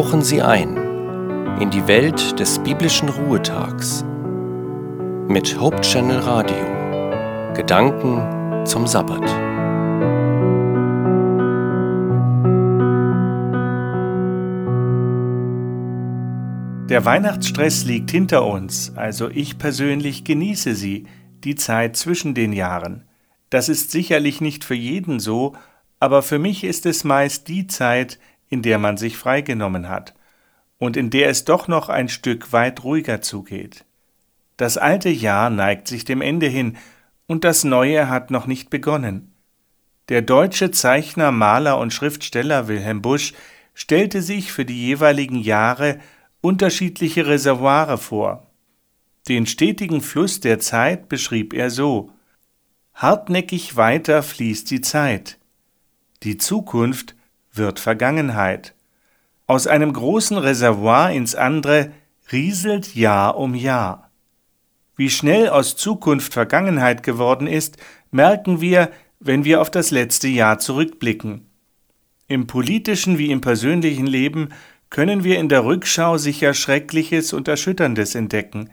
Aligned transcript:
tauchen 0.00 0.22
Sie 0.22 0.40
ein 0.40 0.78
in 1.60 1.68
die 1.68 1.86
Welt 1.86 2.40
des 2.40 2.58
biblischen 2.60 3.10
Ruhetags 3.10 4.02
mit 5.28 5.60
Hope 5.60 5.78
Channel 5.82 6.20
Radio. 6.20 7.52
Gedanken 7.52 8.64
zum 8.64 8.86
Sabbat. 8.86 9.28
Der 16.88 17.04
Weihnachtsstress 17.04 17.84
liegt 17.84 18.10
hinter 18.10 18.46
uns, 18.46 18.96
also 18.96 19.28
ich 19.28 19.58
persönlich 19.58 20.24
genieße 20.24 20.74
sie, 20.74 21.08
die 21.44 21.56
Zeit 21.56 21.98
zwischen 21.98 22.32
den 22.32 22.54
Jahren. 22.54 23.04
Das 23.50 23.68
ist 23.68 23.90
sicherlich 23.90 24.40
nicht 24.40 24.64
für 24.64 24.74
jeden 24.74 25.20
so, 25.20 25.56
aber 25.98 26.22
für 26.22 26.38
mich 26.38 26.64
ist 26.64 26.86
es 26.86 27.04
meist 27.04 27.48
die 27.48 27.66
Zeit, 27.66 28.18
in 28.50 28.62
der 28.62 28.78
man 28.78 28.98
sich 28.98 29.16
freigenommen 29.16 29.88
hat 29.88 30.14
und 30.78 30.96
in 30.96 31.08
der 31.08 31.28
es 31.30 31.44
doch 31.44 31.68
noch 31.68 31.88
ein 31.88 32.08
Stück 32.08 32.52
weit 32.52 32.84
ruhiger 32.84 33.22
zugeht. 33.22 33.84
Das 34.56 34.76
alte 34.76 35.08
Jahr 35.08 35.48
neigt 35.48 35.88
sich 35.88 36.04
dem 36.04 36.20
Ende 36.20 36.46
hin 36.46 36.76
und 37.26 37.44
das 37.44 37.64
neue 37.64 38.08
hat 38.10 38.30
noch 38.30 38.46
nicht 38.46 38.68
begonnen. 38.68 39.32
Der 40.08 40.20
deutsche 40.20 40.72
Zeichner, 40.72 41.30
Maler 41.30 41.78
und 41.78 41.94
Schriftsteller 41.94 42.66
Wilhelm 42.66 43.00
Busch 43.00 43.32
stellte 43.74 44.20
sich 44.20 44.52
für 44.52 44.64
die 44.64 44.86
jeweiligen 44.86 45.38
Jahre 45.38 46.00
unterschiedliche 46.40 47.26
Reservoire 47.26 47.96
vor. 47.96 48.46
Den 49.28 49.46
stetigen 49.46 50.00
Fluss 50.00 50.40
der 50.40 50.58
Zeit 50.58 51.08
beschrieb 51.08 51.54
er 51.54 51.70
so 51.70 52.10
Hartnäckig 52.94 53.76
weiter 53.76 54.22
fließt 54.22 54.70
die 54.70 54.80
Zeit. 54.80 55.38
Die 56.22 56.36
Zukunft 56.36 57.14
wird 57.52 57.80
Vergangenheit. 57.80 58.74
Aus 59.46 59.66
einem 59.66 59.92
großen 59.92 60.38
Reservoir 60.38 61.10
ins 61.12 61.34
andere 61.34 61.92
rieselt 62.32 62.94
Jahr 62.94 63.36
um 63.36 63.54
Jahr. 63.54 64.10
Wie 64.96 65.10
schnell 65.10 65.48
aus 65.48 65.76
Zukunft 65.76 66.32
Vergangenheit 66.32 67.02
geworden 67.02 67.46
ist, 67.46 67.78
merken 68.10 68.60
wir, 68.60 68.90
wenn 69.18 69.44
wir 69.44 69.60
auf 69.60 69.70
das 69.70 69.90
letzte 69.90 70.28
Jahr 70.28 70.58
zurückblicken. 70.58 71.46
Im 72.28 72.46
politischen 72.46 73.18
wie 73.18 73.30
im 73.30 73.40
persönlichen 73.40 74.06
Leben 74.06 74.50
können 74.88 75.24
wir 75.24 75.38
in 75.38 75.48
der 75.48 75.64
Rückschau 75.64 76.18
sicher 76.18 76.54
Schreckliches 76.54 77.32
und 77.32 77.48
Erschütterndes 77.48 78.14
entdecken. 78.14 78.70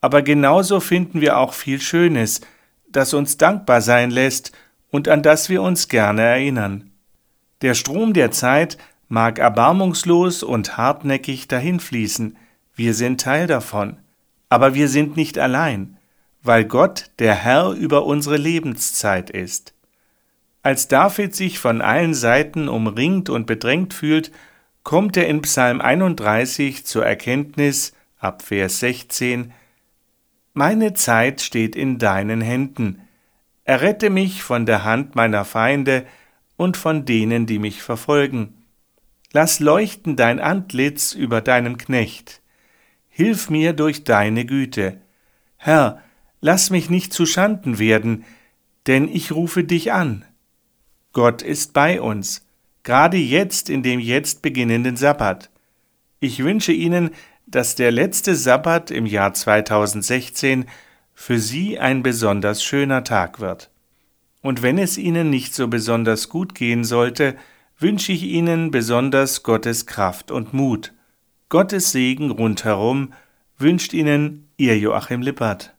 Aber 0.00 0.22
genauso 0.22 0.80
finden 0.80 1.20
wir 1.20 1.38
auch 1.38 1.54
viel 1.54 1.80
Schönes, 1.80 2.40
das 2.88 3.14
uns 3.14 3.36
dankbar 3.36 3.80
sein 3.80 4.10
lässt 4.10 4.52
und 4.90 5.08
an 5.08 5.22
das 5.22 5.48
wir 5.48 5.62
uns 5.62 5.88
gerne 5.88 6.22
erinnern. 6.22 6.87
Der 7.62 7.74
Strom 7.74 8.12
der 8.12 8.30
Zeit 8.30 8.78
mag 9.08 9.38
erbarmungslos 9.38 10.42
und 10.42 10.76
hartnäckig 10.76 11.48
dahinfließen, 11.48 12.36
wir 12.74 12.94
sind 12.94 13.20
Teil 13.20 13.48
davon, 13.48 13.96
aber 14.48 14.74
wir 14.74 14.88
sind 14.88 15.16
nicht 15.16 15.38
allein, 15.38 15.96
weil 16.42 16.64
Gott 16.64 17.10
der 17.18 17.34
Herr 17.34 17.72
über 17.72 18.04
unsere 18.04 18.36
Lebenszeit 18.36 19.30
ist. 19.30 19.74
Als 20.62 20.86
David 20.86 21.34
sich 21.34 21.58
von 21.58 21.80
allen 21.80 22.14
Seiten 22.14 22.68
umringt 22.68 23.30
und 23.30 23.46
bedrängt 23.46 23.94
fühlt, 23.94 24.30
kommt 24.84 25.16
er 25.16 25.26
in 25.26 25.42
Psalm 25.42 25.80
31 25.80 26.86
zur 26.86 27.04
Erkenntnis 27.04 27.92
ab 28.18 28.42
Vers 28.42 28.80
16 28.80 29.52
Meine 30.54 30.94
Zeit 30.94 31.40
steht 31.40 31.74
in 31.74 31.98
deinen 31.98 32.40
Händen. 32.40 33.02
Errette 33.64 34.10
mich 34.10 34.42
von 34.42 34.66
der 34.66 34.84
Hand 34.84 35.14
meiner 35.14 35.44
Feinde 35.44 36.06
und 36.58 36.76
von 36.76 37.06
denen, 37.06 37.46
die 37.46 37.58
mich 37.58 37.82
verfolgen. 37.82 38.52
Lass 39.32 39.60
leuchten 39.60 40.16
dein 40.16 40.40
Antlitz 40.40 41.14
über 41.14 41.40
deinem 41.40 41.78
Knecht. 41.78 42.42
Hilf 43.08 43.48
mir 43.48 43.72
durch 43.72 44.04
deine 44.04 44.44
Güte. 44.44 45.00
Herr, 45.56 46.02
lass 46.40 46.68
mich 46.68 46.90
nicht 46.90 47.12
zu 47.14 47.24
Schanden 47.24 47.78
werden, 47.78 48.24
denn 48.86 49.08
ich 49.08 49.32
rufe 49.32 49.64
dich 49.64 49.92
an. 49.92 50.24
Gott 51.12 51.42
ist 51.42 51.72
bei 51.72 52.00
uns, 52.00 52.44
gerade 52.82 53.16
jetzt 53.16 53.70
in 53.70 53.82
dem 53.82 54.00
jetzt 54.00 54.42
beginnenden 54.42 54.96
Sabbat. 54.96 55.50
Ich 56.20 56.42
wünsche 56.42 56.72
Ihnen, 56.72 57.10
dass 57.46 57.76
der 57.76 57.92
letzte 57.92 58.34
Sabbat 58.34 58.90
im 58.90 59.06
Jahr 59.06 59.32
2016 59.32 60.66
für 61.14 61.38
Sie 61.38 61.78
ein 61.78 62.02
besonders 62.02 62.64
schöner 62.64 63.04
Tag 63.04 63.38
wird. 63.40 63.70
Und 64.40 64.62
wenn 64.62 64.78
es 64.78 64.98
Ihnen 64.98 65.30
nicht 65.30 65.54
so 65.54 65.68
besonders 65.68 66.28
gut 66.28 66.54
gehen 66.54 66.84
sollte, 66.84 67.36
wünsche 67.78 68.12
ich 68.12 68.24
Ihnen 68.24 68.70
besonders 68.70 69.42
Gottes 69.42 69.86
Kraft 69.86 70.30
und 70.30 70.52
Mut. 70.52 70.92
Gottes 71.48 71.92
Segen 71.92 72.30
rundherum 72.30 73.12
wünscht 73.56 73.94
Ihnen 73.94 74.48
Ihr 74.56 74.78
Joachim 74.78 75.22
Lippert. 75.22 75.77